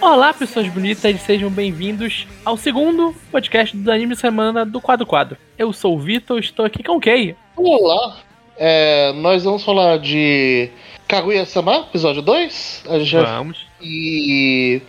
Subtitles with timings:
[0.00, 5.36] Olá, pessoas bonitas, sejam bem-vindos ao segundo podcast do Anime Semana do Quadro Quadro.
[5.58, 7.36] Eu sou o Vitor, estou aqui com o Kei.
[7.56, 8.18] Olá,
[8.56, 10.70] é, nós vamos falar de
[11.08, 12.84] Kaguya-sama, episódio 2.
[13.02, 13.22] Já...
[13.22, 13.66] Vamos.
[13.80, 14.82] E.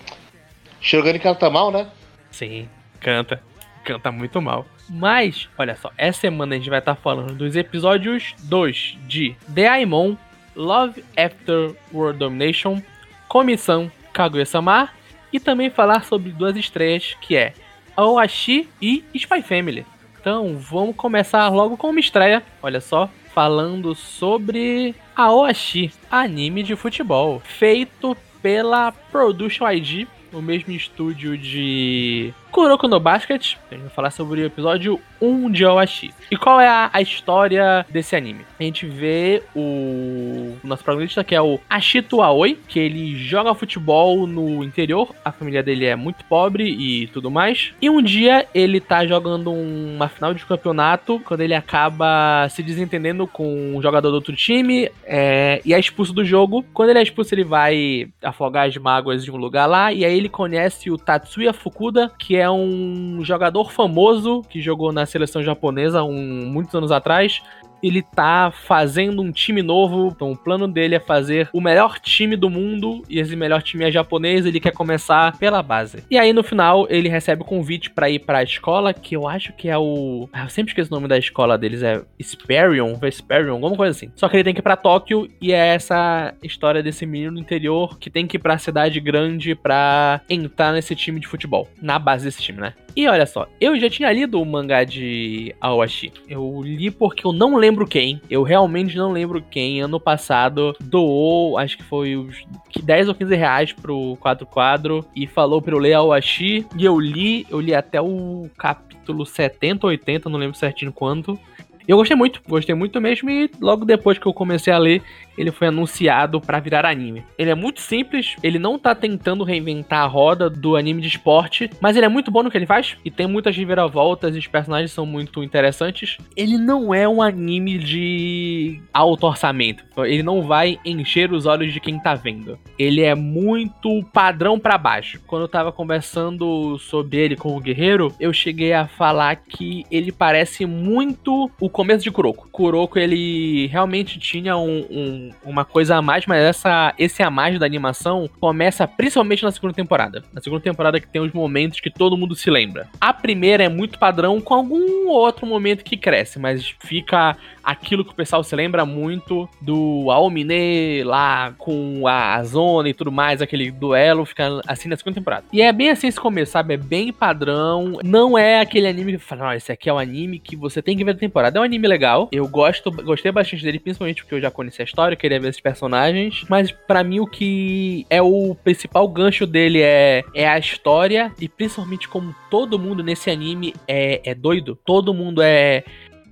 [0.80, 1.88] Shirogane canta mal, né?
[2.32, 2.68] Sim,
[3.00, 3.42] canta.
[3.84, 4.66] Canta muito mal.
[4.90, 9.68] Mas, olha só, essa semana a gente vai estar falando dos episódios 2 de The
[9.68, 10.16] Aimon,
[10.62, 12.82] Love After World Domination,
[13.28, 14.90] Comissão Kaguya-sama
[15.34, 17.54] e também falar sobre duas estreias que é
[17.96, 19.86] Aoashi e Spy Family.
[20.20, 27.42] Então vamos começar logo com uma estreia, olha só, falando sobre Aoashi, anime de futebol,
[27.44, 33.56] feito pela Production ID, o mesmo estúdio de Kuroko no Basket.
[33.70, 36.14] A gente vai falar sobre o episódio 1 de Oashi.
[36.30, 38.46] E qual é a, a, história desse anime?
[38.60, 44.28] A gente vê o nosso protagonista que é o Ashito Aoi, que ele joga futebol
[44.28, 47.74] no interior, a família dele é muito pobre e tudo mais.
[47.82, 53.28] E um dia ele tá jogando uma final de campeonato, quando ele acaba se desentendendo
[53.28, 56.66] com um jogador do outro time é, e é expulso do jogo.
[56.74, 60.18] Quando ele é expulso, ele vai afogar as mágoas de um lugar lá, e aí
[60.18, 65.44] ele conhece o Tatsuya Fukuda, que é é um jogador famoso que jogou na seleção
[65.44, 67.42] japonesa um, muitos anos atrás
[67.82, 70.08] ele tá fazendo um time novo.
[70.08, 73.04] Então, o plano dele é fazer o melhor time do mundo.
[73.10, 74.46] E esse melhor time é japonês.
[74.46, 76.04] Ele quer começar pela base.
[76.10, 79.28] E aí, no final, ele recebe o convite para ir para a escola, que eu
[79.28, 80.30] acho que é o.
[80.34, 81.84] Eu sempre esqueço o nome da escola deles.
[81.84, 84.12] É Sperion, Vesperion, alguma coisa assim.
[84.16, 85.28] Só que ele tem que ir pra Tóquio.
[85.42, 89.56] E é essa história desse menino no interior que tem que ir pra cidade grande
[89.56, 91.68] pra entrar nesse time de futebol.
[91.82, 92.74] Na base desse time, né?
[92.96, 96.12] E olha só, eu já tinha lido o mangá de Aoshi.
[96.28, 98.22] Eu li porque eu não lembro quem.
[98.30, 99.82] Eu realmente não lembro quem.
[99.82, 102.44] Ano passado doou, acho que foi os
[102.82, 106.66] 10 ou 15 reais pro quadro quadro e falou pra eu ler Aoshi.
[106.78, 111.40] E eu li, eu li até o capítulo 70 ou 80, não lembro certinho quanto.
[111.88, 115.02] Eu gostei muito, gostei muito mesmo e logo depois que eu comecei a ler,
[115.38, 117.24] ele foi anunciado para virar anime.
[117.38, 121.70] Ele é muito simples, ele não tá tentando reinventar a roda do anime de esporte,
[121.80, 124.48] mas ele é muito bom no que ele faz e tem muitas reviravoltas e os
[124.48, 126.18] personagens são muito interessantes.
[126.36, 131.80] Ele não é um anime de alto orçamento, ele não vai encher os olhos de
[131.80, 132.58] quem tá vendo.
[132.78, 135.22] Ele é muito padrão para baixo.
[135.28, 140.12] Quando eu tava conversando sobre ele com o Guerreiro, eu cheguei a falar que ele
[140.12, 142.50] parece muito o começo de Kuroko.
[142.52, 147.60] Kuroko ele realmente tinha um, um uma coisa a mais, mas essa, esse a mais
[147.60, 150.24] da animação começa principalmente na segunda temporada.
[150.34, 152.88] Na segunda temporada que tem os momentos que todo mundo se lembra.
[153.00, 158.12] A primeira é muito padrão com algum outro momento que cresce, mas fica aquilo que
[158.12, 163.72] o pessoal se lembra muito do Aomine lá com a zona e tudo mais, aquele
[163.72, 165.46] duelo, fica assim na segunda temporada.
[165.52, 166.74] E é bem assim esse começo, sabe?
[166.74, 168.00] É bem padrão.
[168.04, 170.98] Não é aquele anime que fala, oh, esse aqui é o anime que você tem
[170.98, 171.58] que ver a temporada.
[171.58, 172.30] É um anime legal.
[172.32, 175.62] Eu gosto, gostei bastante dele, principalmente porque eu já conheci a história, queria ver esses
[175.62, 176.46] personagens.
[176.50, 181.48] Mas para mim o que é o principal gancho dele é, é a história e
[181.48, 184.78] principalmente como todo mundo nesse anime é, é doido.
[184.86, 185.84] Todo mundo é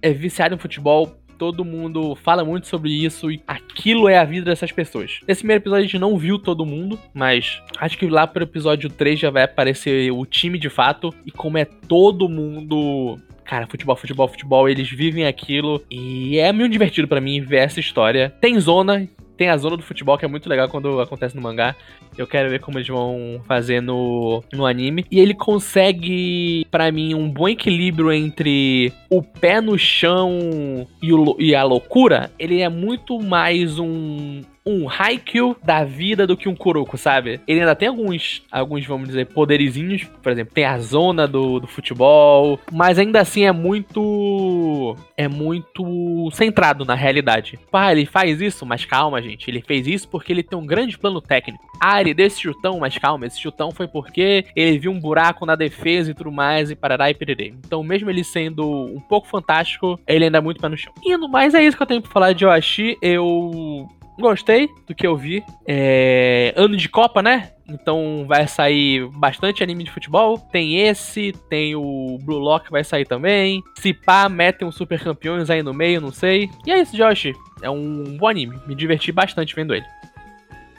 [0.02, 4.46] é viciado em futebol, todo mundo fala muito sobre isso e aquilo é a vida
[4.46, 5.22] dessas pessoas.
[5.26, 8.90] Nesse primeiro episódio a gente não viu todo mundo, mas acho que lá pro episódio
[8.90, 13.18] 3 já vai aparecer o time de fato e como é todo mundo
[13.50, 17.80] cara, futebol, futebol, futebol, eles vivem aquilo e é muito divertido para mim ver essa
[17.80, 18.32] história.
[18.40, 21.76] Tem zona, tem a zona do futebol que é muito legal quando acontece no mangá.
[22.16, 25.04] Eu quero ver como eles vão fazer no, no anime.
[25.10, 31.36] E ele consegue, para mim, um bom equilíbrio entre o pé no chão e, o,
[31.40, 32.30] e a loucura.
[32.38, 37.40] Ele é muito mais um, um Haikyuu da vida do que um Kuroko, sabe?
[37.48, 40.04] Ele ainda tem alguns, alguns vamos dizer, poderizinhos.
[40.22, 42.60] Por exemplo, tem a zona do, do futebol.
[42.72, 44.96] Mas ainda assim é muito.
[45.18, 47.60] É muito centrado na realidade.
[47.72, 49.50] Pá, ele faz isso, mas calma, gente.
[49.50, 51.64] Ele fez isso porque ele tem um grande plano técnico.
[51.80, 55.46] Ah, ele deu esse chutão, mas calma, esse chutão foi porque ele viu um buraco
[55.46, 57.54] na defesa e tudo mais, e parará e pererê.
[57.66, 60.94] Então, mesmo ele sendo um pouco fantástico, ele ainda é muito pé no chão.
[61.04, 62.98] E no mais é isso que eu tenho pra falar de Yoshi.
[63.02, 63.88] Eu
[64.20, 65.44] Gostei do que eu vi.
[65.66, 66.54] É...
[66.58, 67.52] Ano de Copa, né?
[67.70, 70.38] Então vai sair bastante anime de futebol.
[70.38, 73.64] Tem esse, tem o Blue Lock vai sair também.
[73.76, 76.50] Se pá, metem os super campeões aí no meio, não sei.
[76.66, 77.32] E é isso, Josh.
[77.62, 78.60] É um bom anime.
[78.68, 79.86] Me diverti bastante vendo ele.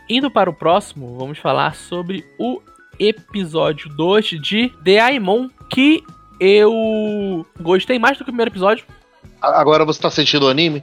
[0.08, 2.60] Indo para o próximo, vamos falar sobre o
[2.98, 6.02] episódio 2 de The Aimon, que
[6.38, 8.84] eu gostei mais do que o primeiro episódio.
[9.40, 10.82] Agora você tá sentindo o anime?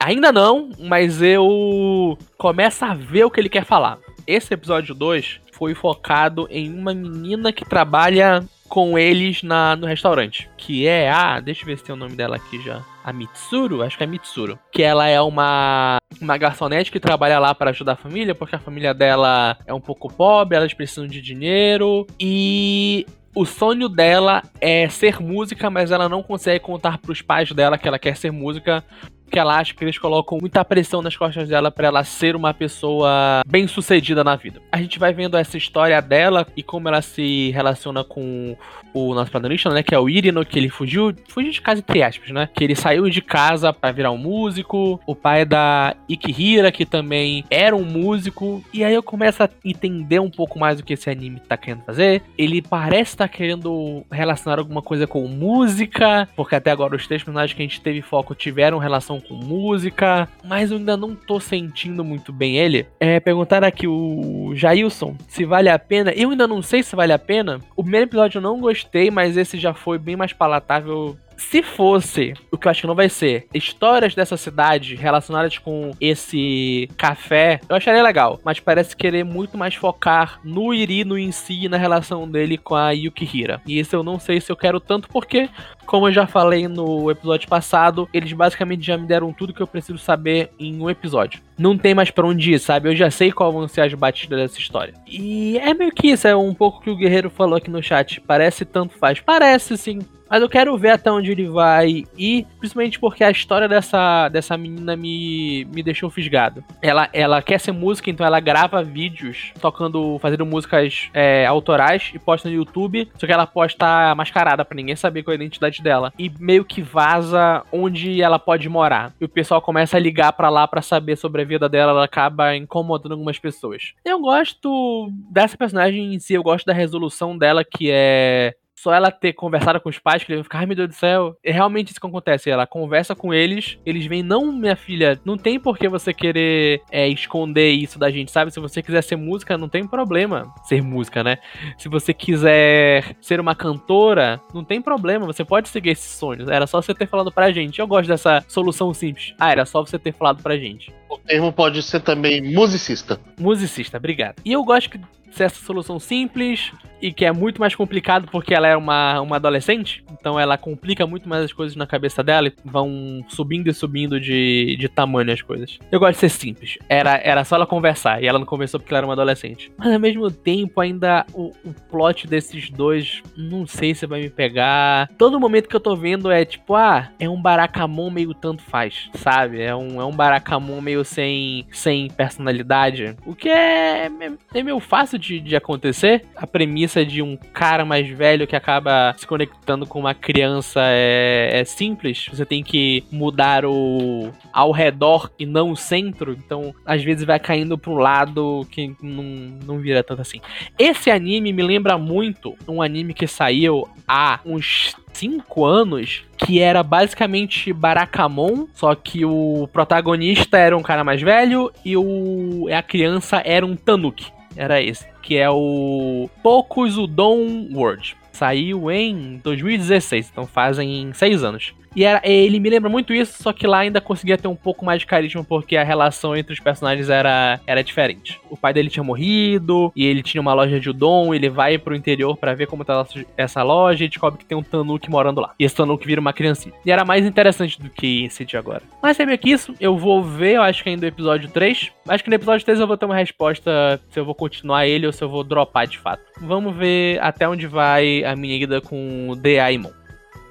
[0.00, 3.98] Ainda não, mas eu começo a ver o que ele quer falar.
[4.26, 10.48] Esse episódio 2 foi focado em uma menina que trabalha com eles na, no restaurante.
[10.56, 11.40] Que é a.
[11.40, 12.82] Deixa eu ver se tem o nome dela aqui já.
[13.04, 13.82] A Mitsuru?
[13.82, 14.58] Acho que é Mitsuru.
[14.72, 18.60] Que ela é uma, uma garçonete que trabalha lá para ajudar a família, porque a
[18.60, 22.06] família dela é um pouco pobre, elas precisam de dinheiro.
[22.18, 27.52] E o sonho dela é ser música, mas ela não consegue contar para os pais
[27.52, 28.84] dela que ela quer ser música,
[29.32, 32.52] que ela acha que eles colocam muita pressão nas costas dela para ela ser uma
[32.52, 34.60] pessoa bem sucedida na vida.
[34.70, 38.54] A gente vai vendo essa história dela e como ela se relaciona com
[38.92, 42.02] o nosso protagonista, né, que é o Irino, que ele fugiu, fugiu de casa entre
[42.02, 46.70] aspas, né, que ele saiu de casa para virar um músico, o pai da Ikihira,
[46.70, 50.84] que também era um músico, e aí eu começo a entender um pouco mais o
[50.84, 52.22] que esse anime tá querendo fazer.
[52.36, 57.22] Ele parece estar tá querendo relacionar alguma coisa com música, porque até agora os três
[57.22, 61.40] personagens que a gente teve foco tiveram relação com música, mas eu ainda não tô
[61.40, 62.86] sentindo muito bem ele.
[63.00, 66.12] É, perguntar aqui o Jailson se vale a pena.
[66.12, 67.60] Eu ainda não sei se vale a pena.
[67.76, 72.34] O primeiro episódio eu não gostei, mas esse já foi bem mais palatável se fosse,
[72.50, 77.60] o que eu acho que não vai ser, histórias dessa cidade relacionadas com esse café,
[77.68, 78.40] eu acharia legal.
[78.44, 82.74] Mas parece querer muito mais focar no Irino em si e na relação dele com
[82.74, 83.60] a Yukihira.
[83.66, 85.48] E isso eu não sei se eu quero tanto, porque,
[85.84, 89.66] como eu já falei no episódio passado, eles basicamente já me deram tudo que eu
[89.66, 91.40] preciso saber em um episódio.
[91.58, 92.88] Não tem mais pra onde ir, sabe?
[92.88, 94.94] Eu já sei qual vão ser as batidas dessa história.
[95.06, 98.20] E é meio que isso, é um pouco que o Guerreiro falou aqui no chat.
[98.20, 99.20] Parece tanto faz.
[99.20, 99.98] Parece sim
[100.32, 104.56] mas eu quero ver até onde ele vai ir, principalmente porque a história dessa, dessa
[104.56, 106.64] menina me, me deixou fisgado.
[106.80, 112.18] Ela, ela quer ser música, então ela grava vídeos tocando, fazendo músicas é, autorais e
[112.18, 115.82] posta no YouTube, só que ela posta mascarada para ninguém saber qual é a identidade
[115.82, 116.10] dela.
[116.18, 119.12] E meio que vaza onde ela pode morar.
[119.20, 122.04] E o pessoal começa a ligar para lá para saber sobre a vida dela, ela
[122.06, 123.92] acaba incomodando algumas pessoas.
[124.02, 129.12] Eu gosto dessa personagem em si, eu gosto da resolução dela, que é só ela
[129.12, 131.36] ter conversado com os pais, que ele vai ficar, ai meu Deus do céu.
[131.44, 132.50] É realmente isso que acontece.
[132.50, 136.82] Ela conversa com eles, eles vêm, não, minha filha, não tem por que você querer
[136.90, 138.50] é, esconder isso da gente, sabe?
[138.50, 141.38] Se você quiser ser música, não tem problema ser música, né?
[141.78, 146.48] Se você quiser ser uma cantora, não tem problema, você pode seguir esses sonhos.
[146.48, 147.78] Era só você ter falado pra gente.
[147.78, 149.32] Eu gosto dessa solução simples.
[149.38, 150.92] Ah, era só você ter falado pra gente.
[151.08, 153.20] O termo pode ser também musicista.
[153.38, 154.36] Musicista, obrigado.
[154.44, 155.00] E eu gosto que
[155.36, 159.36] ser essa solução simples e que é muito mais complicado porque ela é uma, uma
[159.36, 163.74] adolescente, então ela complica muito mais as coisas na cabeça dela e vão subindo e
[163.74, 165.78] subindo de, de tamanho as coisas.
[165.90, 166.78] Eu gosto de ser simples.
[166.88, 169.72] Era, era só ela conversar e ela não conversou porque ela era uma adolescente.
[169.76, 174.30] Mas ao mesmo tempo, ainda o, o plot desses dois, não sei se vai me
[174.30, 175.08] pegar.
[175.18, 179.10] Todo momento que eu tô vendo é tipo, ah, é um Barakamon meio tanto faz,
[179.14, 179.60] sabe?
[179.60, 183.16] É um, é um Barakamon meio sem, sem personalidade.
[183.26, 186.24] O que é, é, é meio fácil de, de acontecer.
[186.36, 191.60] A premissa de um cara mais velho que acaba se conectando com uma criança é,
[191.60, 192.26] é simples.
[192.30, 196.32] Você tem que mudar o ao redor e não o centro.
[196.32, 199.24] Então, às vezes vai caindo para um lado que não,
[199.64, 200.40] não vira tanto assim.
[200.78, 206.82] Esse anime me lembra muito um anime que saiu há uns 5 anos, que era
[206.82, 213.42] basicamente Barakamon, só que o protagonista era um cara mais velho e o a criança
[213.44, 218.16] era um Tanuki era esse, que é o Tokuzudon World.
[218.32, 221.74] Saiu em 2016, então fazem seis anos.
[221.94, 224.84] E era, ele me lembra muito isso, só que lá ainda conseguia ter um pouco
[224.84, 228.40] mais de carisma porque a relação entre os personagens era, era diferente.
[228.48, 231.94] O pai dele tinha morrido e ele tinha uma loja de udon, ele vai pro
[231.94, 233.04] interior para ver como tá
[233.36, 235.54] essa loja e descobre que tem um Tanuki morando lá.
[235.58, 236.74] E esse Tanuki vira uma criancinha.
[236.84, 238.82] E era mais interessante do que esse de agora.
[239.02, 241.90] Mas é meio que isso, eu vou ver, eu acho que ainda o episódio 3.
[242.08, 245.06] Acho que no episódio 3 eu vou ter uma resposta se eu vou continuar ele
[245.06, 246.22] ou se eu vou dropar de fato.
[246.40, 250.02] Vamos ver até onde vai a minha ida com o The Aimon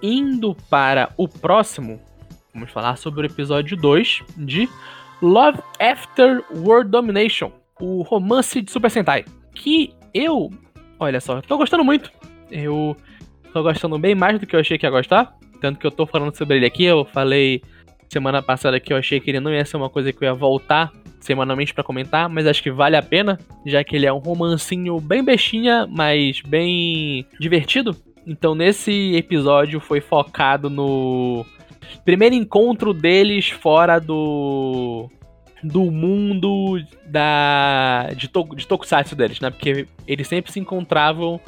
[0.01, 2.01] indo para o próximo,
[2.53, 4.67] vamos falar sobre o episódio 2 de
[5.21, 9.25] Love After World Domination, o romance de Super Sentai.
[9.53, 10.49] Que eu,
[10.99, 12.11] olha só, tô gostando muito.
[12.49, 12.97] Eu
[13.53, 15.37] tô gostando bem mais do que eu achei que ia gostar.
[15.59, 17.61] Tanto que eu tô falando sobre ele aqui, eu falei
[18.11, 20.33] semana passada que eu achei que ele não ia ser uma coisa que eu ia
[20.33, 20.91] voltar
[21.21, 24.99] semanalmente para comentar, mas acho que vale a pena, já que ele é um romancinho
[24.99, 27.95] bem bestinha, mas bem divertido.
[28.27, 31.45] Então, nesse episódio foi focado no
[32.03, 35.09] primeiro encontro deles fora do
[35.63, 39.51] do mundo da de, to, de tokusatsu deles, né?
[39.51, 41.39] Porque eles sempre se encontravam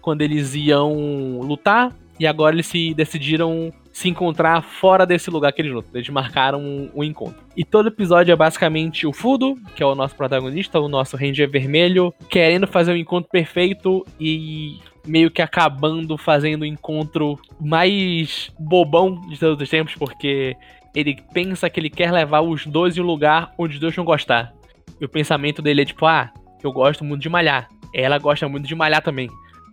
[0.00, 5.60] quando eles iam lutar e agora eles se decidiram se encontrar fora desse lugar que
[5.60, 5.90] eles lutam.
[5.94, 7.44] Eles marcaram um, um, encontro.
[7.56, 11.48] E todo episódio é basicamente o Fudo, que é o nosso protagonista, o nosso Ranger
[11.50, 18.50] Vermelho, querendo fazer o um encontro perfeito e meio que acabando fazendo o encontro mais
[18.58, 20.56] bobão de todos os tempos, porque
[20.94, 24.04] ele pensa que ele quer levar os dois em um lugar onde os dois vão
[24.04, 24.54] gostar.
[24.98, 26.32] E o pensamento dele é tipo, ah,
[26.62, 27.68] eu gosto muito de malhar.
[27.94, 29.28] Ela gosta muito de malhar também.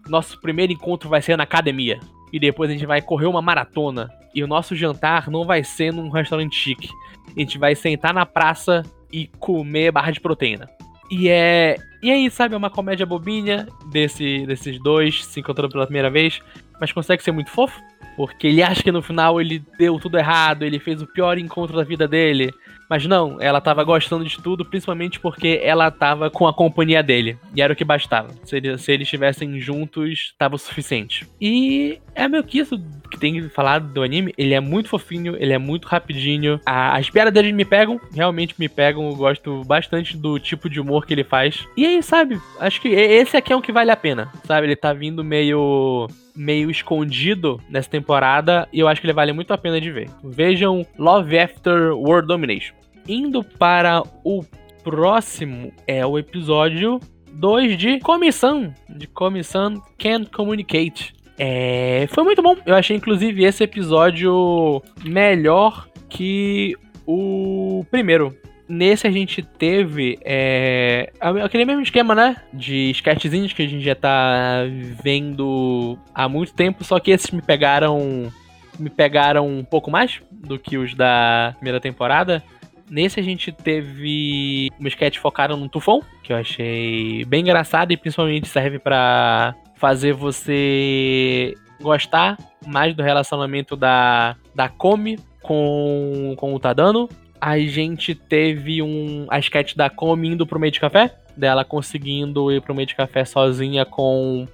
[0.10, 2.00] Nosso primeiro encontro vai ser na academia
[2.32, 4.10] e depois a gente vai correr uma maratona.
[4.34, 6.90] E o nosso jantar não vai ser num restaurante chique.
[7.36, 10.70] A gente vai sentar na praça e comer barra de proteína.
[11.10, 11.76] E é.
[12.02, 16.42] E aí, sabe, é uma comédia bobinha desse, desses dois se encontrando pela primeira vez,
[16.80, 17.82] mas consegue ser muito fofo.
[18.16, 21.76] Porque ele acha que no final ele deu tudo errado, ele fez o pior encontro
[21.76, 22.52] da vida dele.
[22.90, 27.38] Mas não, ela tava gostando de tudo, principalmente porque ela tava com a companhia dele.
[27.56, 28.30] E era o que bastava.
[28.44, 31.28] Se, ele, se eles estivessem juntos, tava o suficiente.
[31.40, 32.82] E é meio que isso
[33.12, 34.34] que tem que falar do anime.
[34.38, 36.60] Ele é muito fofinho, ele é muito rapidinho.
[36.66, 39.08] A, as piadas dele me pegam, realmente me pegam.
[39.08, 41.68] Eu gosto bastante do tipo de humor que ele faz.
[41.78, 44.32] E aí, sabe, acho que esse aqui é o que vale a pena.
[44.46, 49.34] Sabe, ele tá vindo meio meio escondido nessa temporada e eu acho que ele vale
[49.34, 50.10] muito a pena de ver.
[50.24, 52.79] Vejam Love After World Domination.
[53.10, 54.46] Indo para o
[54.84, 57.00] próximo é o episódio
[57.32, 61.16] 2 de Comissão, de Comissão Can't Communicate.
[61.36, 62.56] É, foi muito bom.
[62.68, 68.38] Eu achei inclusive esse episódio melhor que o primeiro.
[68.68, 72.36] Nesse a gente teve é, aquele mesmo esquema, né?
[72.54, 74.66] De sketchzinhos que a gente já tá
[75.04, 78.32] vendo há muito tempo, só que esses me pegaram.
[78.78, 82.44] Me pegaram um pouco mais do que os da primeira temporada.
[82.90, 87.98] Nesse a gente teve um sketch focado no tufão, que eu achei bem engraçado e
[87.98, 96.60] principalmente serve para fazer você gostar mais do relacionamento da, da Come com, com o
[96.60, 97.08] Tadano
[97.42, 102.52] a gente teve um, a sketch da Komi indo pro meio de café, dela conseguindo
[102.52, 104.46] ir pro meio de café sozinha com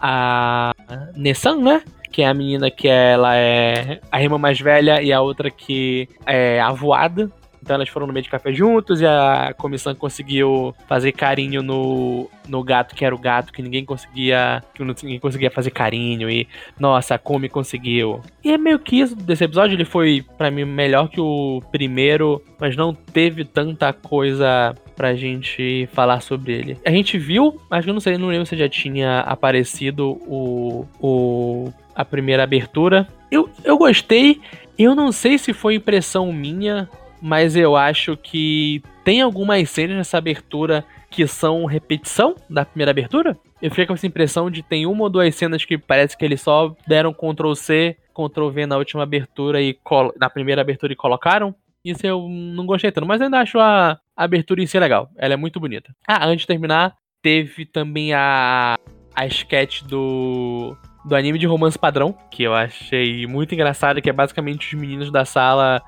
[0.00, 0.72] a
[1.16, 1.82] Nessan, né?
[2.12, 6.08] Que é a menina que ela é a irmã mais velha e a outra que
[6.24, 7.30] é a voada.
[7.68, 12.26] Então elas foram no meio de café juntos e a comissão conseguiu fazer carinho no,
[12.48, 14.64] no gato, que era o gato que ninguém conseguia.
[14.72, 16.30] Que ninguém conseguia fazer carinho.
[16.30, 16.48] E,
[16.80, 18.22] nossa, a Komi conseguiu.
[18.42, 19.74] E é meio que isso desse episódio.
[19.74, 25.86] Ele foi, para mim, melhor que o primeiro, mas não teve tanta coisa pra gente
[25.92, 26.78] falar sobre ele.
[26.86, 31.70] A gente viu, mas eu não sei, não lembro se já tinha aparecido o, o
[31.94, 33.06] a primeira abertura.
[33.30, 34.40] Eu, eu gostei.
[34.78, 36.88] Eu não sei se foi impressão minha
[37.20, 43.36] mas eu acho que tem algumas cenas nessa abertura que são repetição da primeira abertura.
[43.60, 46.40] Eu fiquei com essa impressão de tem uma ou duas cenas que parece que eles
[46.40, 49.76] só deram Ctrl C, Ctrl V na última abertura e
[50.16, 51.54] na primeira abertura e colocaram.
[51.84, 55.08] Isso eu não gostei tanto, mas ainda acho a, abertura em si legal.
[55.16, 55.94] Ela é muito bonita.
[56.06, 58.76] Ah, antes de terminar, teve também a
[59.14, 64.12] a sketch do do anime de romance padrão, que eu achei muito engraçado, que é
[64.12, 65.82] basicamente os meninos da sala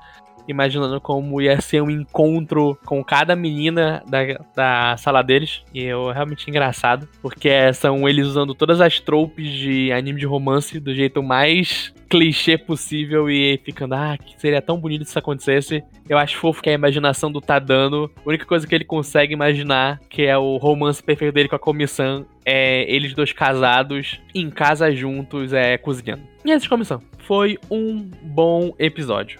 [0.47, 4.19] imaginando como ia ser um encontro com cada menina da,
[4.55, 5.63] da sala deles.
[5.73, 10.79] E eu realmente engraçado, porque são eles usando todas as tropes de anime de romance
[10.79, 15.81] do jeito mais clichê possível e ficando, ah, que seria tão bonito se isso acontecesse.
[16.09, 19.97] Eu acho fofo que a imaginação do Tadano, a única coisa que ele consegue imaginar,
[20.09, 24.93] que é o romance perfeito dele com a comissão, é eles dois casados, em casa
[24.93, 26.23] juntos, é cozinhando.
[26.43, 27.01] E essa comissão.
[27.19, 29.39] Foi um bom episódio.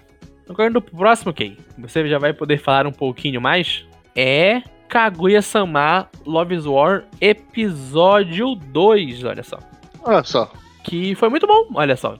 [0.50, 6.10] Agora indo pro próximo, Kay, você já vai poder falar um pouquinho mais, é Kaguya-sama
[6.26, 9.58] Love's War episódio 2, olha só.
[10.04, 10.52] Olha só.
[10.84, 12.18] Que foi muito bom, olha só.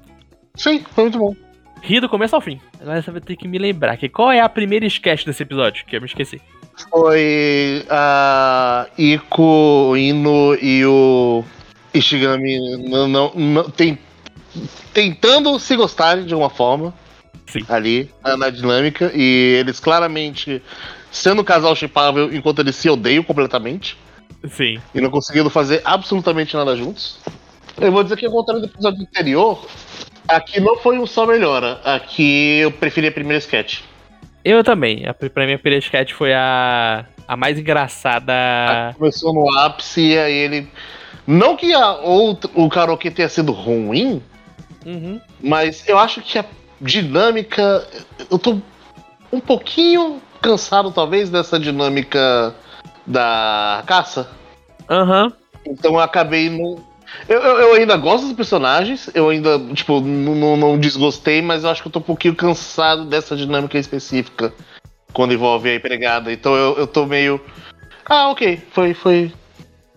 [0.56, 1.36] Sim, foi muito bom.
[1.82, 2.62] Ri do começo ao fim.
[2.80, 5.86] Agora você vai ter que me lembrar que qual é a primeira sketch desse episódio,
[5.86, 6.40] que eu me esqueci.
[6.90, 11.44] Foi a Iko, Ino e o
[11.94, 13.98] Ishigami não, não, não, tem,
[14.94, 16.94] tentando se gostarem de uma forma.
[17.52, 17.66] Sim.
[17.70, 19.12] ali na dinâmica.
[19.14, 20.62] E eles claramente
[21.12, 23.98] sendo um casal chipável enquanto eles se odeiam completamente.
[24.50, 24.80] Sim.
[24.96, 27.20] E não conseguindo fazer absolutamente nada juntos.
[27.80, 29.66] Eu vou dizer que ao contrário do episódio anterior,
[30.28, 31.80] aqui não foi um só melhora.
[31.84, 33.82] Aqui eu preferi a primeira sketch.
[34.44, 35.06] Eu também.
[35.06, 38.34] A, pra mim a primeira sketch foi a, a mais engraçada.
[38.34, 40.68] A começou no ápice e aí ele.
[41.28, 44.22] Não que a outro, o karaokê tenha sido ruim,
[44.84, 45.22] uhum.
[45.40, 46.46] mas eu acho que a
[46.82, 47.88] dinâmica.
[48.30, 48.58] Eu tô
[49.32, 52.54] um pouquinho cansado, talvez, dessa dinâmica
[53.06, 54.30] da caça.
[54.90, 55.26] Aham.
[55.26, 55.32] Uhum.
[55.66, 56.84] Então eu acabei no.
[57.28, 61.70] Eu, eu, eu ainda gosto dos personagens, eu ainda, tipo, não, não desgostei, mas eu
[61.70, 64.54] acho que eu tô um pouquinho cansado dessa dinâmica específica
[65.14, 66.32] quando envolve a empregada.
[66.32, 67.40] Então eu, eu tô meio.
[68.06, 68.94] Ah, ok, foi.
[68.94, 69.32] foi.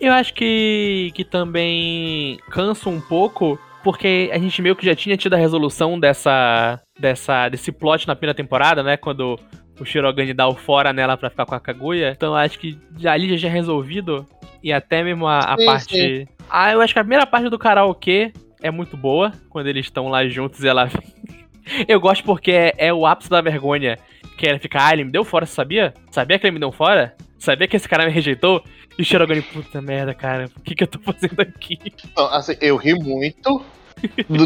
[0.00, 5.16] Eu acho que, que também cansa um pouco, porque a gente meio que já tinha
[5.16, 8.96] tido a resolução dessa, dessa desse plot na primeira temporada, né?
[8.96, 9.38] Quando
[9.78, 12.10] o Shirogane dá o fora nela pra ficar com a Kaguya.
[12.16, 14.26] Então eu acho que ali já é resolvido.
[14.62, 15.94] E até mesmo a, a sim, parte.
[15.94, 16.26] Sim.
[16.48, 19.30] Ah, eu acho que a primeira parte do karaokê é muito boa.
[19.50, 20.88] Quando eles estão lá juntos e ela.
[21.86, 23.98] eu gosto porque é, é, o ápice da vergonha.
[24.36, 25.94] Que ela fica, ah, ele me deu fora, você sabia?
[26.10, 27.14] Sabia que ele me deu fora?
[27.38, 28.62] Sabia que esse cara me rejeitou?
[28.98, 31.78] E o Shirogane, puta merda, cara, o que, que eu tô fazendo aqui?
[32.16, 33.64] Não, assim, eu ri muito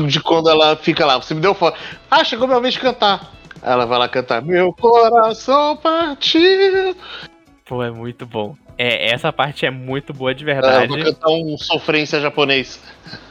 [0.06, 1.74] de quando ela fica lá, você me deu fora.
[2.10, 3.32] Ah, chegou minha vez de cantar.
[3.62, 6.96] Ela vai lá cantar Meu coração partiu.
[7.64, 8.56] Pô, é muito bom.
[8.76, 10.76] É, essa parte é muito boa de verdade.
[10.76, 12.80] É, eu vou cantar um sofrência japonês.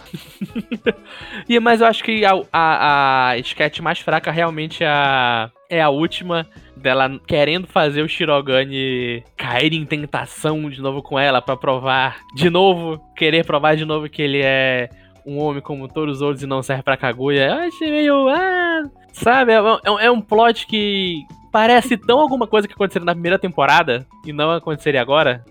[1.48, 5.82] e, mas eu acho que a, a, a sketch mais fraca realmente é a, é
[5.82, 11.58] a última dela querendo fazer o Shirogane cair em tentação de novo com ela para
[11.58, 14.90] provar de novo, querer provar de novo que ele é
[15.26, 17.48] um homem como todos os outros e não serve pra Kaguya.
[17.48, 18.30] Eu achei meio.
[18.30, 19.52] Ah, sabe?
[19.52, 24.08] É, é, é um plot que parece tão alguma coisa que aconteceu na primeira temporada
[24.26, 25.44] e não aconteceria agora.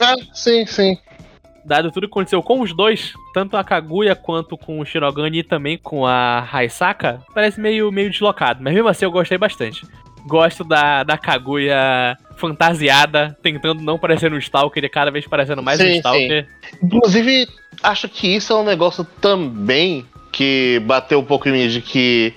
[0.00, 0.98] Ah, sim, sim.
[1.64, 5.42] Dado tudo que aconteceu com os dois, tanto a Kaguya quanto com o Shirogane e
[5.42, 8.62] também com a Haisaka, parece meio, meio deslocado.
[8.62, 9.86] Mas mesmo assim eu gostei bastante.
[10.26, 15.78] Gosto da, da Kaguya fantasiada, tentando não parecer um Stalker e cada vez parecendo mais
[15.78, 16.46] sim, um Stalker.
[16.46, 16.78] Sim.
[16.82, 17.48] Inclusive,
[17.82, 22.34] acho que isso é um negócio também que bateu um pouco em mim, de que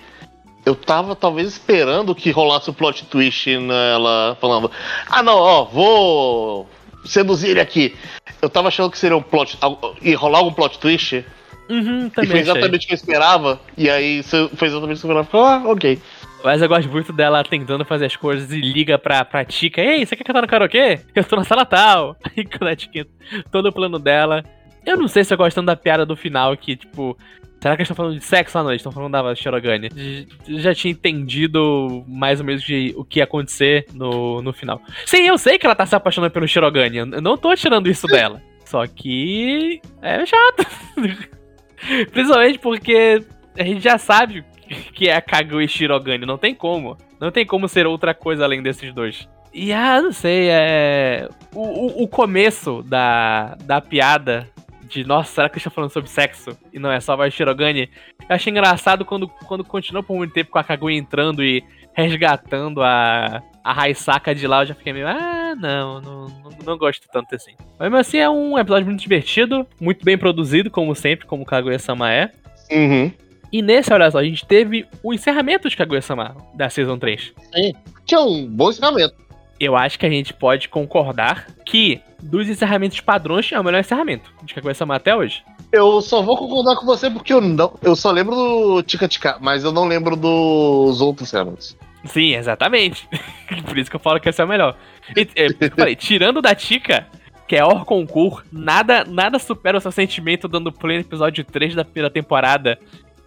[0.66, 4.72] eu tava talvez esperando que rolasse o plot twist nela falando:
[5.10, 6.70] Ah, não, ó, vou
[7.06, 7.96] seduzir ele aqui.
[8.42, 9.58] Eu tava achando que seria um plot.
[10.02, 11.26] ia rolar algum plot twist.
[11.70, 13.60] Uhum, também e foi exatamente o que eu esperava.
[13.78, 15.28] E aí foi exatamente o que eu esperava.
[15.34, 16.00] Ah, ok.
[16.44, 19.82] Mas eu gosto muito dela tentando fazer as coisas e liga pra, pra Tika.
[19.82, 21.00] Ei, você quer cantar no karaokê?
[21.16, 22.18] Eu tô na sala tal.
[22.36, 23.08] Aí quando a Tika,
[23.50, 24.44] todo o plano dela.
[24.86, 27.18] Eu não sei se eu gosto tanto da piada do final, que, tipo,
[27.64, 28.80] Será que eles estão falando de sexo à noite?
[28.80, 29.90] Estão falando da Shirogane?
[30.46, 34.82] Já tinha entendido mais ou menos de, o que ia acontecer no, no final.
[35.06, 36.98] Sim, eu sei que ela tá se apaixonando pelo Shirogane.
[36.98, 38.42] Eu não tô tirando isso dela.
[38.66, 39.80] Só que.
[40.02, 40.66] É chato.
[42.12, 43.24] Principalmente porque
[43.58, 44.44] a gente já sabe
[44.94, 46.26] que é a Kaguya e Shirogane.
[46.26, 46.98] Não tem como.
[47.18, 49.26] Não tem como ser outra coisa além desses dois.
[49.54, 51.30] E ah, não sei, é.
[51.56, 54.50] O, o, o começo da, da piada
[54.94, 57.90] de nossa, será que eles estão falando sobre sexo e não é só vai Shirogane?
[58.22, 62.82] Eu achei engraçado quando, quando continuou por muito tempo com a Kaguya entrando e resgatando
[62.82, 67.08] a, a Raisaka de lá, eu já fiquei meio, ah, não, não, não, não gosto
[67.12, 67.54] tanto assim.
[67.80, 72.12] Mas mesmo assim é um episódio muito divertido, muito bem produzido, como sempre, como Kaguya-sama
[72.12, 72.32] é.
[72.72, 73.12] Uhum.
[73.52, 77.34] E nesse, olha só, a gente teve o encerramento de Kaguya-sama da Season 3.
[77.54, 77.74] Sim,
[78.06, 79.16] que é um bom encerramento.
[79.64, 84.30] Eu acho que a gente pode concordar que dos encerramentos padrões é o melhor encerramento
[84.44, 85.42] de Kaguya-sama até hoje.
[85.72, 87.74] Eu só vou concordar com você porque eu não.
[87.82, 91.78] Eu só lembro do Tika Tika, mas eu não lembro dos outros encerramentos.
[92.04, 93.08] Sim, exatamente.
[93.66, 94.76] Por isso que eu falo que esse é o melhor.
[95.16, 97.08] E, é, eu falei, tirando da Tika,
[97.48, 101.74] que é Or Concur, nada, nada supera o seu sentimento dando play no episódio 3
[101.74, 102.78] da primeira temporada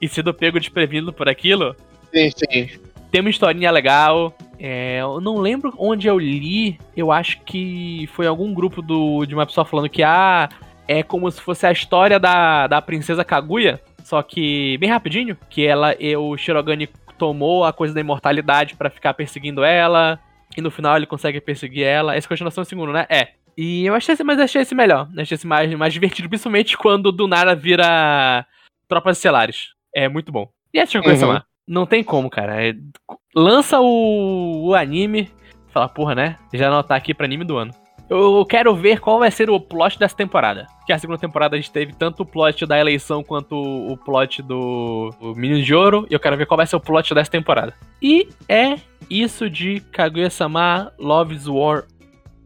[0.02, 1.74] e sendo pego desprevenido por aquilo.
[2.12, 2.70] Sim, sim.
[3.10, 8.26] Tem uma historinha legal, é, eu não lembro onde eu li, eu acho que foi
[8.26, 10.48] algum grupo do, de uma pessoa falando que ah,
[10.88, 15.66] é como se fosse a história da, da princesa Kaguya, só que bem rapidinho, que
[15.66, 16.88] ela e o Shirogane
[17.18, 20.18] tomou a coisa da imortalidade para ficar perseguindo ela,
[20.56, 22.14] e no final ele consegue perseguir ela.
[22.14, 23.06] Essa é continuação do segundo, né?
[23.08, 23.28] É.
[23.56, 25.08] E eu achei esse, mas achei esse melhor.
[25.16, 28.46] Achei esse mais, mais divertido, principalmente quando do nada vira
[28.88, 29.68] Tropas Estelares.
[29.94, 30.48] É muito bom.
[30.72, 31.32] E essa coisa uhum.
[31.32, 31.44] lá.
[31.66, 32.64] Não tem como, cara.
[32.64, 32.74] É,
[33.34, 35.30] lança o, o anime.
[35.68, 36.36] Fala, porra, né?
[36.54, 37.72] Já anotar aqui pra anime do ano.
[38.08, 40.66] Eu quero ver qual vai ser o plot dessa temporada.
[40.86, 44.42] Que a segunda temporada a gente teve tanto o plot da eleição quanto o plot
[44.42, 46.06] do, do Menino de Ouro.
[46.08, 47.74] E eu quero ver qual vai ser o plot dessa temporada.
[48.00, 48.76] E é
[49.10, 51.84] isso de Kaguya-sama Love's War.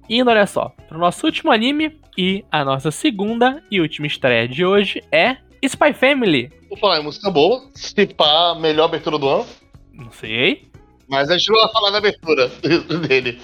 [0.09, 4.65] Indo, olha só, pro nosso último anime e a nossa segunda e última estreia de
[4.65, 6.51] hoje é Spy Family.
[6.69, 7.65] Vou falar em música boa.
[7.75, 9.47] Se pá, melhor abertura do ano.
[9.93, 10.71] Não sei.
[11.09, 12.49] Mas a gente não vai falar da abertura
[13.09, 13.41] dele.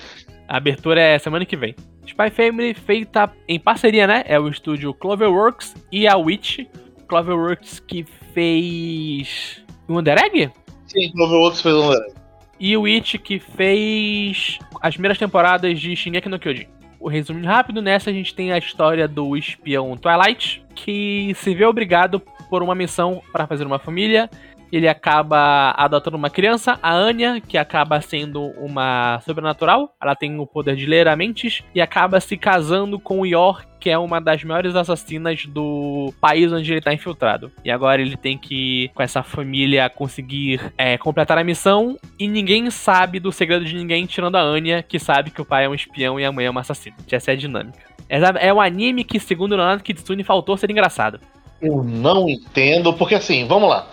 [0.48, 1.74] A abertura é semana que vem.
[2.06, 4.22] Spy Family feita em parceria, né?
[4.26, 6.60] É o estúdio Cloverworks e a Witch.
[7.08, 9.62] Cloverworks que fez.
[9.88, 10.50] Wonder Egg?
[10.86, 12.14] Sim, Cloverworks fez Wonder Egg.
[12.58, 16.68] E o Witch que fez as primeiras temporadas de Shingeki no Kyojin.
[17.08, 22.20] Resumindo rápido, nessa a gente tem a história do espião Twilight, que se vê obrigado
[22.48, 24.30] por uma missão para fazer uma família
[24.70, 29.94] ele acaba adotando uma criança, a Anya, que acaba sendo uma sobrenatural.
[30.00, 33.64] Ela tem o poder de ler a mentes e acaba se casando com o Yor,
[33.78, 37.52] que é uma das maiores assassinas do país onde ele está infiltrado.
[37.64, 41.96] E agora ele tem que, com essa família, conseguir é, completar a missão.
[42.18, 45.66] E ninguém sabe do segredo de ninguém, tirando a Anya, que sabe que o pai
[45.66, 46.96] é um espião e a mãe é uma assassina.
[47.10, 47.78] Essa é a dinâmica.
[48.08, 51.20] É um anime que, segundo o Leonardo Kitsune, faltou ser engraçado.
[51.60, 53.88] Eu não entendo, porque assim, vamos lá.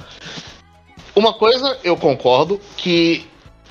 [1.15, 3.25] Uma coisa eu concordo que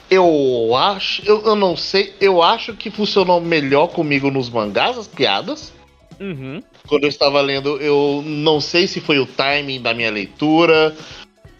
[0.08, 5.08] eu acho, eu, eu não sei, eu acho que funcionou melhor comigo nos mangás as
[5.08, 5.72] piadas.
[6.20, 6.62] Uhum.
[6.86, 10.94] Quando eu estava lendo, eu não sei se foi o timing da minha leitura,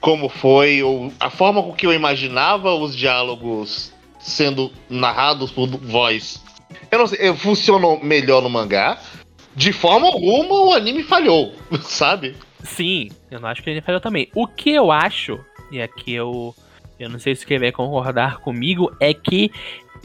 [0.01, 6.43] como foi, ou a forma com que eu imaginava os diálogos sendo narrados por voz.
[6.91, 9.01] Eu não sei, funcionou melhor no mangá.
[9.55, 12.37] De forma alguma o anime falhou, sabe?
[12.63, 14.29] Sim, eu não acho que ele falhou também.
[14.35, 15.41] O que eu acho
[15.73, 16.55] e aqui eu,
[16.99, 19.51] eu não sei se quem vai concordar comigo, é que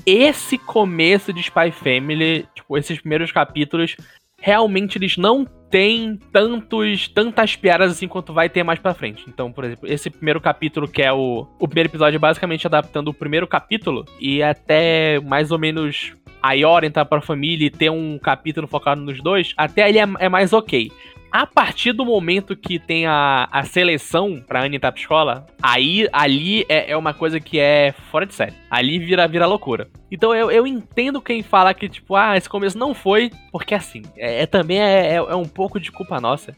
[0.05, 3.95] esse começo de Spy Family, tipo, esses primeiros capítulos,
[4.39, 9.25] realmente eles não têm tantos, tantas piadas assim quanto vai ter mais pra frente.
[9.27, 13.13] Então, por exemplo, esse primeiro capítulo, que é o, o primeiro episódio, basicamente adaptando o
[13.13, 18.17] primeiro capítulo, e até mais ou menos a Yor entrar pra família e ter um
[18.17, 20.91] capítulo focado nos dois, até ali é, é mais ok.
[21.31, 26.65] A partir do momento que tem a, a seleção pra entrar pra escola, aí ali
[26.69, 28.53] é, é uma coisa que é fora de série.
[28.69, 29.89] Ali vira, vira loucura.
[30.09, 34.03] Então eu, eu entendo quem fala que, tipo, ah, esse começo não foi, porque assim,
[34.15, 36.55] é, é também é, é, é um pouco de culpa nossa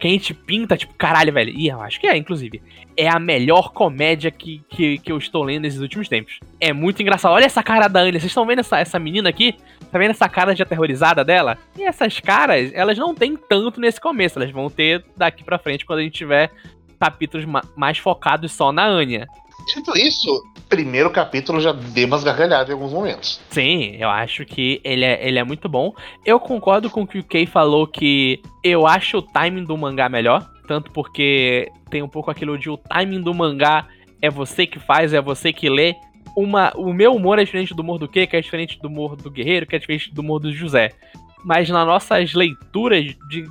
[0.00, 1.52] que a gente pinta, tipo, caralho, velho.
[1.54, 2.62] E eu acho que é, inclusive.
[2.96, 6.40] É a melhor comédia que, que, que eu estou lendo nesses últimos tempos.
[6.58, 7.32] É muito engraçado.
[7.32, 8.12] Olha essa cara da Anya.
[8.18, 9.54] Vocês estão vendo essa, essa menina aqui?
[9.92, 11.58] Tá vendo essa cara de aterrorizada dela?
[11.78, 14.38] E essas caras, elas não tem tanto nesse começo.
[14.38, 16.50] Elas vão ter daqui pra frente quando a gente tiver
[16.98, 19.26] capítulos mais focados só na Anya.
[19.66, 23.40] Dito isso, primeiro capítulo já deu umas gargalhadas em alguns momentos.
[23.50, 25.92] Sim, eu acho que ele é, ele é muito bom.
[26.24, 30.08] Eu concordo com o que o Kei falou que eu acho o timing do mangá
[30.08, 30.48] melhor.
[30.66, 33.88] Tanto porque tem um pouco aquilo de o timing do mangá
[34.22, 35.96] é você que faz, é você que lê.
[36.36, 39.16] Uma, o meu humor é diferente do humor do Kei, que é diferente do humor
[39.16, 40.90] do Guerreiro, que é diferente do humor do José.
[41.44, 43.44] Mas nas nossas leituras de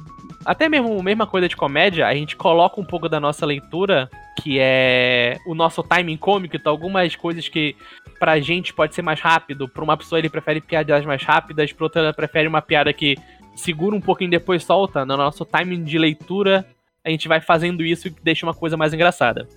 [0.45, 4.09] até mesmo a mesma coisa de comédia, a gente coloca um pouco da nossa leitura,
[4.41, 7.75] que é o nosso timing cômico, então algumas coisas que
[8.19, 11.85] pra gente pode ser mais rápido, pra uma pessoa ele prefere piadas mais rápidas, pra
[11.85, 13.15] outra ela prefere uma piada que
[13.55, 15.05] segura um pouquinho e depois solta.
[15.05, 16.65] No nosso timing de leitura,
[17.03, 19.47] a gente vai fazendo isso e deixa uma coisa mais engraçada.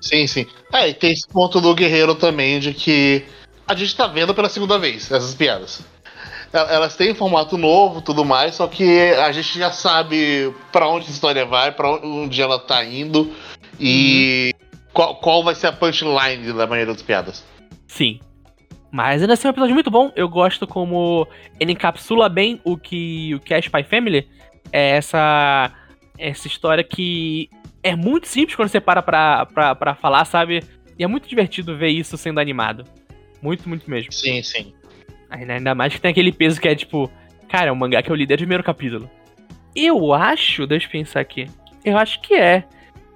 [0.00, 0.46] Sim, sim.
[0.72, 3.24] É, e tem esse ponto do Guerreiro também, de que
[3.66, 5.84] a gente tá vendo pela segunda vez essas piadas
[6.52, 11.10] elas têm formato novo, tudo mais, só que a gente já sabe para onde a
[11.10, 13.32] história vai, para onde ela tá indo
[13.80, 14.86] e uhum.
[14.92, 17.44] qual, qual vai ser a punchline da maioria das piadas.
[17.86, 18.20] Sim.
[18.92, 20.12] Mas ainda assim é um episódio muito bom.
[20.16, 21.26] Eu gosto como
[21.58, 24.28] ele encapsula bem o que o que é Spy Family.
[24.72, 25.72] É essa
[26.18, 27.48] essa história que
[27.82, 30.62] é muito simples quando você para pra, pra, pra falar, sabe?
[30.98, 32.84] E é muito divertido ver isso sendo animado.
[33.40, 34.12] Muito, muito mesmo.
[34.12, 34.74] Sim, sim.
[35.30, 37.10] Ainda mais que tem aquele peso que é tipo,
[37.48, 39.08] cara, é um mangá que eu li desde o primeiro capítulo.
[39.74, 41.46] Eu acho, deixa eu pensar aqui.
[41.84, 42.64] Eu acho que é.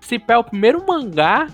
[0.04, 1.48] Se é o primeiro mangá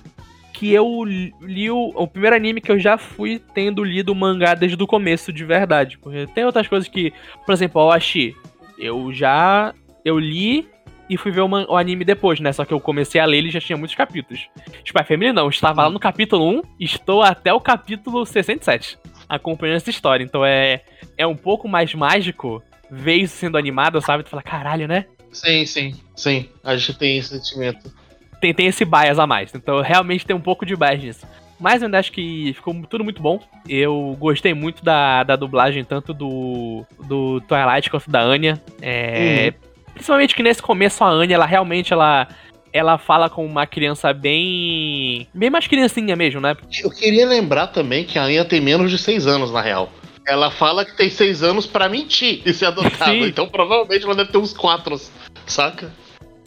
[0.52, 4.54] que eu li o, o primeiro anime que eu já fui tendo lido o mangá
[4.54, 5.96] desde o começo de verdade.
[5.96, 7.12] Porque tem outras coisas que,
[7.46, 8.36] por exemplo, o Ashi,
[8.76, 9.72] eu já
[10.04, 10.68] eu li
[11.08, 12.52] e fui ver o, o, anime depois, né?
[12.52, 14.48] Só que eu comecei a ler ele já tinha muitos capítulos.
[14.84, 19.90] Spy Family não, estava lá no capítulo 1, estou até o capítulo 67 acompanhando essa
[19.90, 20.24] história.
[20.24, 20.82] Então é,
[21.16, 22.60] é um pouco mais mágico
[22.90, 24.24] ver isso sendo animado, sabe?
[24.24, 25.06] Tu fala, caralho, né?
[25.32, 26.48] Sim, sim, sim.
[26.64, 27.99] A gente tem esse sentimento.
[28.40, 29.54] Tem, tem esse bias a mais.
[29.54, 31.26] Então realmente tem um pouco de bias nisso.
[31.60, 33.38] Mas eu ainda acho que ficou tudo muito bom.
[33.68, 38.60] Eu gostei muito da, da dublagem, tanto do, do Twilight quanto da Anya.
[38.80, 39.70] É, uhum.
[39.92, 42.26] Principalmente que nesse começo a Anya, ela realmente ela
[42.72, 45.26] ela fala com uma criança bem.
[45.34, 46.56] bem mais criancinha mesmo, né?
[46.82, 49.92] Eu queria lembrar também que a Anya tem menos de 6 anos, na real.
[50.26, 53.12] Ela fala que tem 6 anos para mentir e ser adotada.
[53.26, 54.98] Então provavelmente ela deve ter uns 4,
[55.46, 55.92] saca?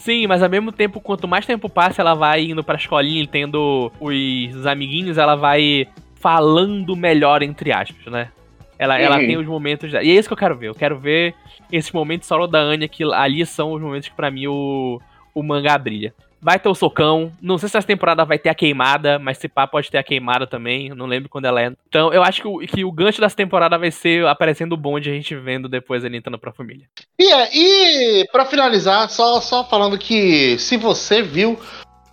[0.03, 3.27] Sim, mas ao mesmo tempo, quanto mais tempo passa, ela vai indo pra escolinha e
[3.27, 8.29] tendo os amiguinhos, ela vai falando melhor, entre aspas, né?
[8.77, 9.93] Ela, ela tem os momentos.
[9.93, 10.67] E é isso que eu quero ver.
[10.67, 11.33] Eu quero ver
[11.71, 14.99] esses momentos solo da Anya, que ali são os momentos que, para mim, o,
[15.33, 16.13] o mangá brilha.
[16.43, 17.31] Vai ter o socão.
[17.41, 20.03] Não sei se essa temporada vai ter a queimada, mas se pá, pode ter a
[20.03, 20.89] queimada também.
[20.89, 21.71] Eu não lembro quando ela é.
[21.87, 25.09] Então, eu acho que o, que o gancho dessa temporada vai ser aparecendo o bonde
[25.09, 26.85] a gente vendo depois ele entrando pra família.
[27.17, 31.57] E, é, e para finalizar, só, só falando que se você viu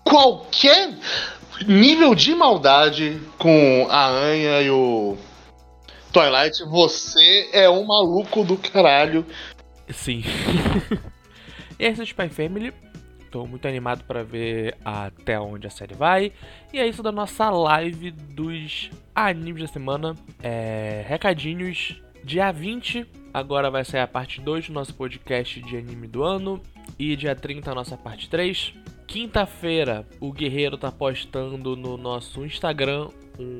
[0.04, 0.94] qualquer
[1.66, 5.18] nível de maldade com a Anha e o
[6.12, 9.26] Twilight, você é um maluco do caralho.
[9.88, 10.22] Sim.
[11.78, 12.72] Esse é o Spy Family.
[13.30, 16.32] Tô muito animado para ver até onde a série vai.
[16.72, 20.14] E é isso da nossa live dos animes da semana.
[20.42, 21.04] É...
[21.06, 22.02] Recadinhos.
[22.22, 26.60] Dia 20, agora vai sair a parte 2 do nosso podcast de anime do ano.
[26.98, 28.74] E dia 30, a nossa parte 3.
[29.06, 33.58] Quinta-feira, o Guerreiro tá postando no nosso Instagram um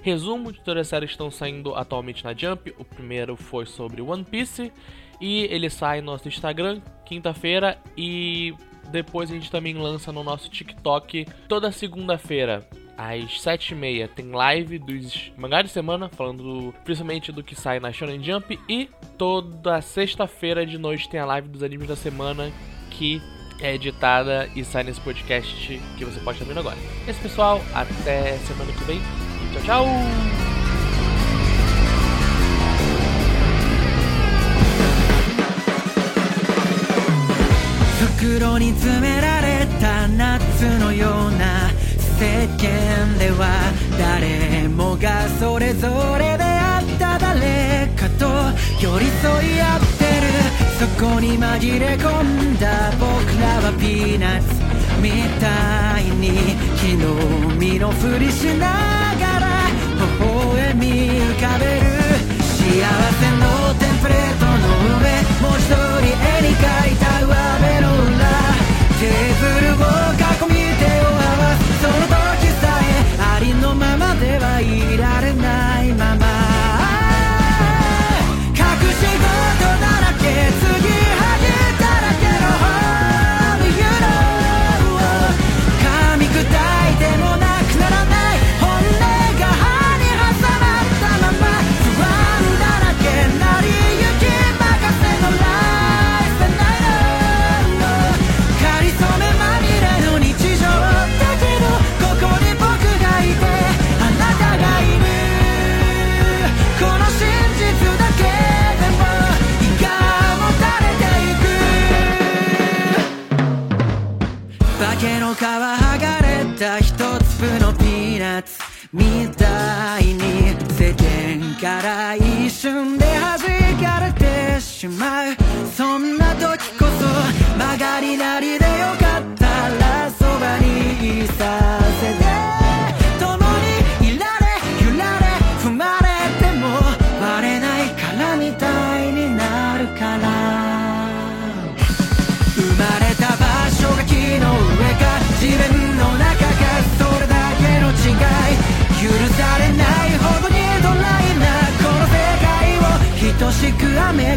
[0.00, 2.72] resumo de todas as séries que estão saindo atualmente na Jump.
[2.78, 4.72] O primeiro foi sobre One Piece.
[5.20, 7.78] E ele sai no nosso Instagram quinta-feira.
[7.96, 8.54] E
[8.90, 12.66] depois a gente também lança no nosso TikTok toda segunda-feira.
[12.96, 17.92] Às 7h30 tem live dos mangás de semana, falando do, principalmente do que sai na
[17.92, 18.58] Shonen Jump.
[18.68, 22.52] E toda sexta-feira de noite tem a live dos animes da semana,
[22.90, 23.20] que
[23.60, 26.76] é editada e sai nesse podcast que você pode estar vendo agora.
[27.08, 29.00] Esse pessoal, até semana que vem.
[29.52, 30.41] Tchau, tchau!
[38.22, 41.70] 袋に詰められた夏のような
[42.20, 48.28] 世間では誰もがそれぞれであった誰かと
[48.80, 50.30] 寄り添い合ってる
[50.78, 54.46] そこに紛れ込んだ僕らはピーナッツ
[55.02, 59.66] みたいに木の実のふりしながら
[59.98, 62.01] 微笑み浮かべる
[62.72, 64.56] のテンプレートの
[64.96, 65.04] 上
[65.42, 68.24] もう一人絵に描いた上辺の裏
[68.98, 75.91] テーブルを囲み手を合わすその時さえありのままではいられない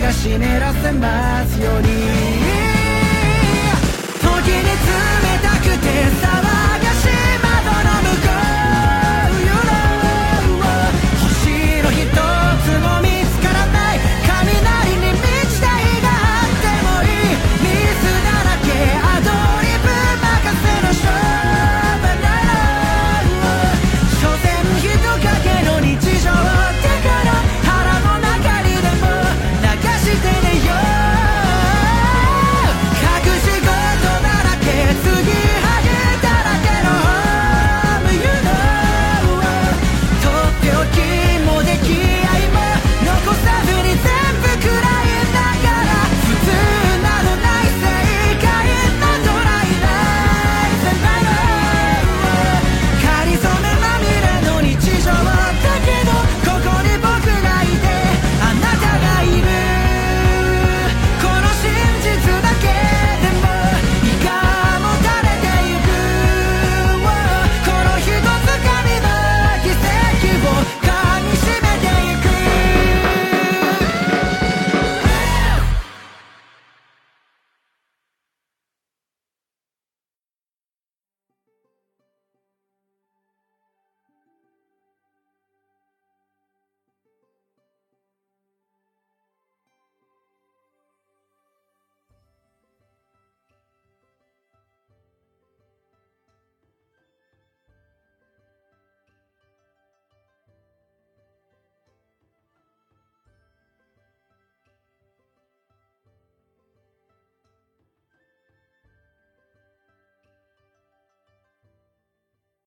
[0.05, 1.87] が湿らせますように。
[4.21, 4.93] 時に冷
[5.41, 5.87] たくて
[6.21, 6.44] 寒い